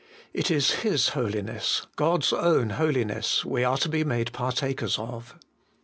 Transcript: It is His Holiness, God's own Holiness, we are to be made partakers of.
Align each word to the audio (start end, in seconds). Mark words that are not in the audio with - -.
It 0.33 0.49
is 0.49 0.81
His 0.81 1.09
Holiness, 1.09 1.85
God's 1.95 2.33
own 2.33 2.71
Holiness, 2.71 3.45
we 3.45 3.63
are 3.63 3.77
to 3.77 3.87
be 3.87 4.03
made 4.03 4.33
partakers 4.33 4.97
of. 4.97 5.35